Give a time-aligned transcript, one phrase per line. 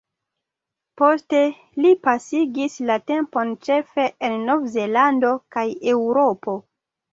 [1.01, 1.41] Poste
[1.85, 6.61] li pasigis la tempon ĉefe en Nov-Zelando kaj Eŭropo.